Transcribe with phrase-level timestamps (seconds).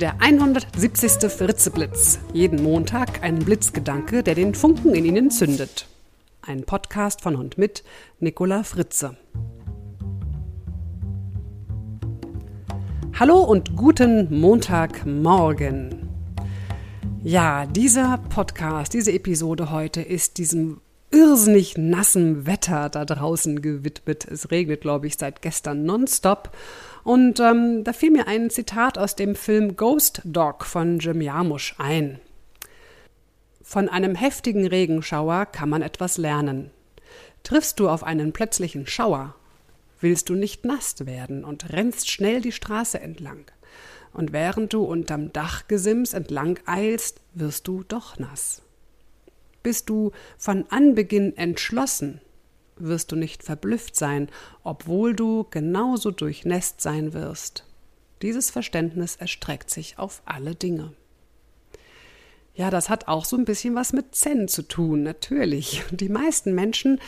[0.00, 1.30] der 170.
[1.30, 2.20] Fritzeblitz.
[2.32, 5.86] Jeden Montag ein Blitzgedanke, der den Funken in Ihnen zündet.
[6.40, 7.84] Ein Podcast von und mit
[8.18, 9.18] Nicola Fritze.
[13.18, 16.08] Hallo und guten Montagmorgen.
[17.22, 20.80] Ja, dieser Podcast, diese Episode heute ist diesem
[21.10, 24.26] irrsinnig nassen Wetter da draußen gewidmet.
[24.26, 26.50] Es regnet, glaube ich, seit gestern nonstop.
[27.02, 31.74] Und ähm, da fiel mir ein Zitat aus dem Film Ghost Dog von Jim Jarmusch
[31.78, 32.20] ein.
[33.62, 36.70] Von einem heftigen Regenschauer kann man etwas lernen.
[37.42, 39.34] Triffst du auf einen plötzlichen Schauer,
[40.00, 43.44] willst du nicht nass werden und rennst schnell die Straße entlang.
[44.12, 48.62] Und während du unterm Dachgesims entlang eilst, wirst du doch nass.
[49.62, 52.20] Bist du von Anbeginn entschlossen,
[52.76, 54.28] wirst du nicht verblüfft sein,
[54.64, 57.64] obwohl du genauso durchnässt sein wirst.
[58.22, 60.92] Dieses Verständnis erstreckt sich auf alle Dinge.
[62.54, 65.82] Ja, das hat auch so ein bisschen was mit Zen zu tun, natürlich.
[65.90, 67.00] Die meisten Menschen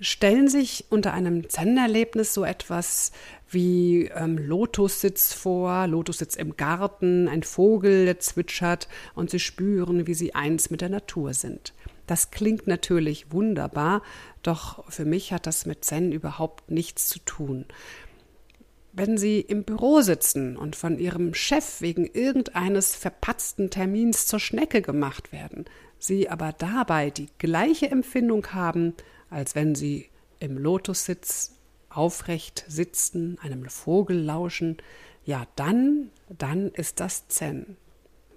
[0.00, 3.12] stellen sich unter einem Zen-Erlebnis so etwas
[3.50, 10.14] wie ähm, Lotussitz vor, Lotussitz im Garten, ein Vogel, der zwitschert und sie spüren, wie
[10.14, 11.72] sie eins mit der Natur sind.
[12.08, 14.02] Das klingt natürlich wunderbar,
[14.42, 17.66] doch für mich hat das mit Zen überhaupt nichts zu tun.
[18.94, 24.80] Wenn Sie im Büro sitzen und von Ihrem Chef wegen irgendeines verpatzten Termins zur Schnecke
[24.80, 25.66] gemacht werden,
[25.98, 28.94] Sie aber dabei die gleiche Empfindung haben,
[29.28, 30.08] als wenn Sie
[30.40, 31.58] im Lotussitz
[31.90, 34.78] aufrecht sitzen, einem Vogel lauschen,
[35.26, 37.76] ja dann, dann ist das Zen.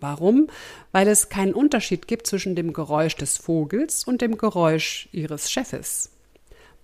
[0.01, 0.47] Warum?
[0.91, 6.09] Weil es keinen Unterschied gibt zwischen dem Geräusch des Vogels und dem Geräusch ihres Chefes.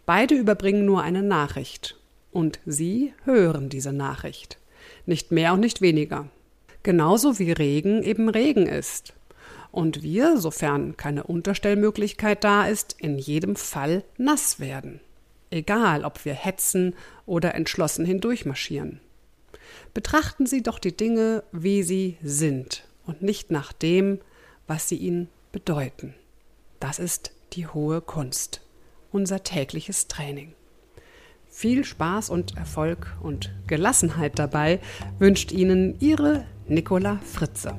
[0.06, 1.98] Beide überbringen nur eine Nachricht.
[2.32, 4.60] Und Sie hören diese Nachricht.
[5.08, 6.28] Nicht mehr und nicht weniger.
[6.84, 9.14] Genauso wie Regen eben Regen ist.
[9.72, 15.00] Und wir, sofern keine Unterstellmöglichkeit da ist, in jedem Fall nass werden.
[15.50, 16.94] Egal, ob wir hetzen
[17.26, 19.00] oder entschlossen hindurchmarschieren.
[19.96, 24.20] Betrachten Sie doch die Dinge, wie sie sind und nicht nach dem,
[24.68, 26.14] was sie ihnen bedeuten.
[26.80, 28.62] Das ist die hohe Kunst,
[29.12, 30.54] unser tägliches Training.
[31.50, 34.80] Viel Spaß und Erfolg und Gelassenheit dabei
[35.18, 37.74] wünscht Ihnen Ihre Nicola Fritze.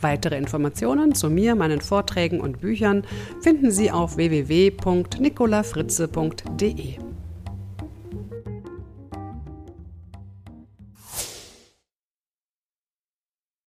[0.00, 3.06] Weitere Informationen zu mir, meinen Vorträgen und Büchern
[3.42, 7.11] finden Sie auf www.nicolafritze.de.